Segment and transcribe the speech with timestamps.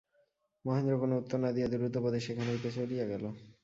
[0.65, 3.23] মহেন্দ্র কোনো উত্তর না দিয়া দ্রুতপদে সেখান হইতে চলিয়া গেল।